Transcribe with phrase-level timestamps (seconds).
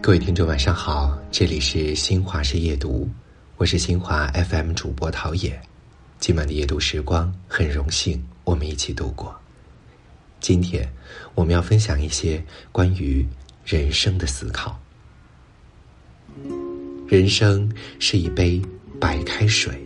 [0.00, 3.10] 各位听众，晚上好，这里是新华社夜读，
[3.56, 5.60] 我是新华 FM 主播陶冶。
[6.20, 9.34] 今晚的夜读时光，很荣幸我们一起度过。
[10.38, 10.88] 今天
[11.34, 12.40] 我们要分享一些
[12.70, 13.26] 关于
[13.64, 14.80] 人生的思考。
[17.08, 18.62] 人生是一杯
[19.00, 19.84] 白开水，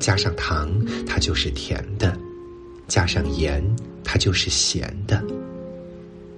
[0.00, 0.68] 加上糖，
[1.06, 2.10] 它就是甜的；
[2.88, 3.64] 加上盐，
[4.12, 5.24] 它就是咸的。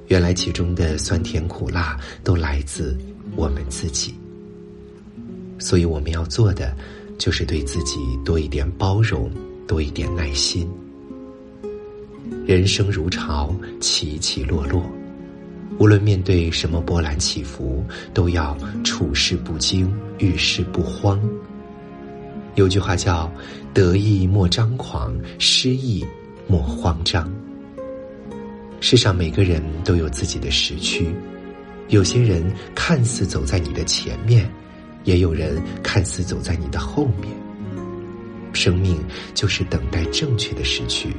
[0.07, 2.97] 原来其中的酸甜苦辣都来自
[3.35, 4.15] 我们自己，
[5.59, 6.73] 所以我们要做的
[7.19, 9.29] 就是对自己多一点包容，
[9.67, 10.71] 多一点耐心。
[12.47, 14.81] 人生如潮，起起落落，
[15.81, 21.21] 无论面对什么波澜起伏，都要处事不惊，遇事不慌。
[22.55, 23.29] 有句话叫
[23.75, 26.05] “得意莫张狂，失意
[26.47, 27.29] 莫慌张”。
[28.87, 31.07] 世上每个人都有自己的时区，
[31.89, 34.47] 有些人看似走在你的前面，
[35.05, 37.33] 也有人看似走在你的后面。
[38.53, 41.17] 生命就是等待正确的时区，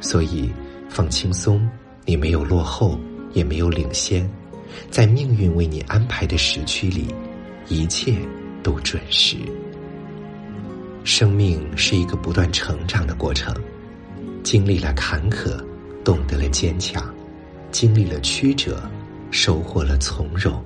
[0.00, 0.50] 所以
[0.88, 1.68] 放轻松，
[2.06, 2.98] 你没有落后，
[3.34, 4.26] 也没有领先，
[4.90, 7.14] 在命运为你安排的时区里，
[7.68, 8.14] 一切
[8.62, 9.36] 都准时。
[11.04, 13.54] 生命是一个不断成长的过程，
[14.42, 15.62] 经历了坎坷。
[16.08, 17.14] 懂得了坚强，
[17.70, 18.80] 经历了曲折，
[19.30, 20.64] 收获了从容。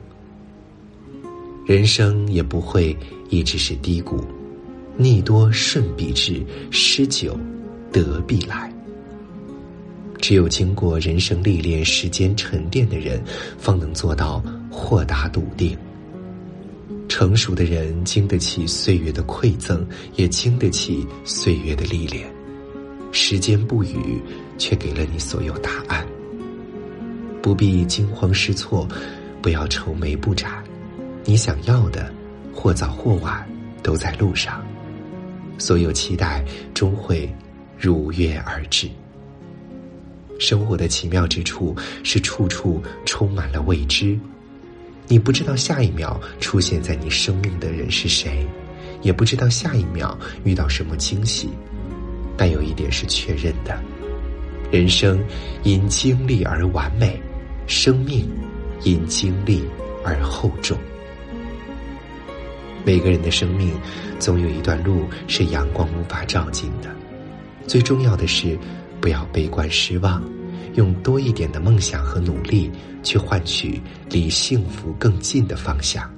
[1.67, 2.97] 人生也不会
[3.29, 4.25] 一直是低谷，
[4.97, 6.41] 逆多顺必至，
[6.71, 7.37] 失久
[7.91, 8.73] 得必来。
[10.21, 13.21] 只有经过人生历练、时间沉淀的人，
[13.59, 14.41] 方能做到
[14.71, 15.77] 豁达笃定。
[17.09, 19.85] 成熟的人经得起岁月的馈赠，
[20.15, 22.33] 也经得起岁月的历练。
[23.15, 24.23] 时间不语，
[24.63, 26.07] 却给了你所有答案。
[27.43, 28.87] 不必惊慌失措，
[29.43, 30.63] 不要愁眉不展。
[31.25, 32.15] 你想要的，
[32.55, 33.45] 或早或晚
[33.83, 34.65] 都在路上。
[35.59, 37.29] 所有期待终会
[37.77, 38.89] 如约而至。
[40.39, 44.17] 生活的奇妙之处是处处充满了未知。
[45.09, 48.47] 你不知道下一秒出现在你生命的人是谁，
[49.03, 51.49] 也不知道下一秒遇到什么惊喜。
[52.37, 53.83] 但有一点是确认的：
[54.73, 55.23] 人生
[55.65, 57.21] 因经历而完美，
[57.67, 58.27] 生命
[58.85, 59.63] 因经历
[60.03, 60.79] 而厚重。
[62.83, 63.71] 每个人的生命
[64.19, 66.89] 总有一段路是阳光无法照进的。
[67.67, 68.59] 最重要的是，
[68.99, 70.25] 不要悲观失望，
[70.73, 72.73] 用多一点的梦想和努力
[73.03, 73.79] 去换取
[74.09, 76.11] 离幸福更近的方向。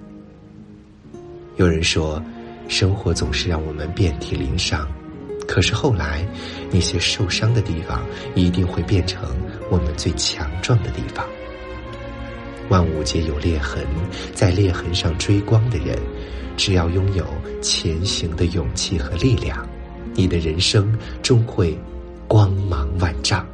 [1.56, 2.22] 有人说，
[2.68, 4.88] 生活总是让我们遍体鳞伤。
[5.46, 6.26] 可是后来，
[6.70, 9.22] 那些受伤的地方一定会变成
[9.70, 11.24] 我们最强壮的地方。
[12.70, 13.84] 万物皆有裂痕，
[14.32, 15.98] 在裂痕上追光的人，
[16.56, 17.26] 只要拥有
[17.60, 19.68] 前行的勇气和力量，
[20.14, 21.78] 你的人生终会
[22.26, 23.46] 光芒万丈。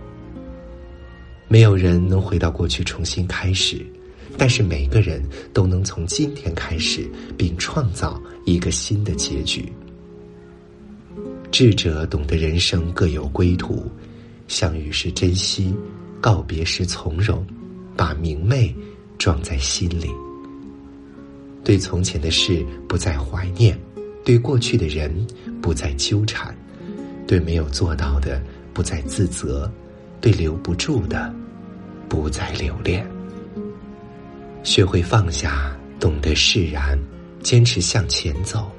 [1.48, 3.84] 没有人能回到过去重新开始，
[4.38, 5.20] 但是每个人
[5.52, 9.72] 都能从今天开始，并创造一个新的结局。
[11.50, 13.90] 智者懂得人生各有归途，
[14.46, 15.74] 相遇时珍惜，
[16.20, 17.44] 告别时从容，
[17.96, 18.74] 把明媚
[19.18, 20.08] 装在心里。
[21.64, 23.78] 对从前的事不再怀念，
[24.24, 25.12] 对过去的人
[25.60, 26.56] 不再纠缠，
[27.26, 28.40] 对没有做到的
[28.72, 29.70] 不再自责，
[30.20, 31.34] 对留不住的
[32.08, 33.04] 不再留恋。
[34.62, 36.98] 学会放下，懂得释然，
[37.42, 38.70] 坚持向前走。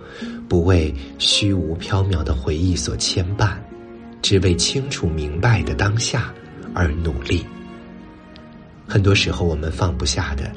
[0.52, 3.54] 不为虚无缥缈的回忆所牵绊，
[4.22, 6.30] 只为清楚明白的当下
[6.74, 7.46] 而努力。
[8.86, 10.52] 很多时候，我们放不下的，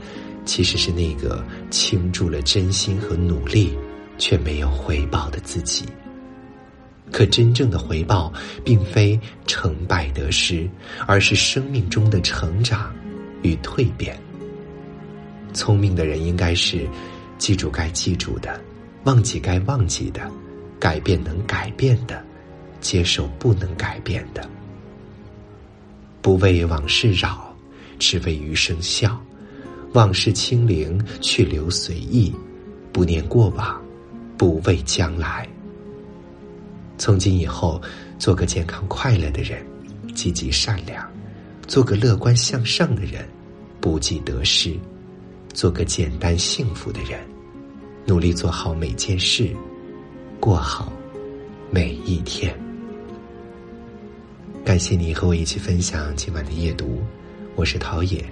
[0.45, 3.73] 其实是那个倾注了真心和努力
[4.19, 5.85] 却没有回报的自己。
[7.13, 8.33] 可真正的回报，
[8.65, 9.17] 并非
[9.47, 10.69] 成败得失，
[11.07, 12.93] 而是生命中的成长
[13.43, 14.19] 与蜕变。
[15.53, 16.85] 聪明的人应该是
[17.39, 18.61] 记住该记住的。
[19.05, 20.31] 忘记该忘记的，
[20.81, 22.25] 改变能改变的，
[22.81, 24.49] 接受不能改变的。
[26.23, 27.55] 不为往事扰，
[27.99, 29.21] 只为余生笑。
[29.93, 32.35] 往事清零，去留随意。
[32.93, 33.81] 不念过往，
[34.39, 35.47] 不畏将来。
[36.97, 37.81] 从今以后，
[38.19, 39.65] 做个健康快乐的人，
[40.15, 41.05] 积极善良；
[41.67, 43.29] 做个乐观向上的人，
[43.81, 44.79] 不计得失；
[45.53, 47.34] 做个简单幸福的人。
[48.07, 49.49] 努力做好每件事，
[50.39, 50.93] 过好
[51.71, 52.55] 每一天。
[54.63, 57.03] 感谢你和我一起分享今晚的夜读，
[57.55, 58.23] 我是陶冶，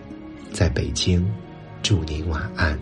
[0.53, 1.27] 在北京，
[1.83, 2.79] 祝您晚安。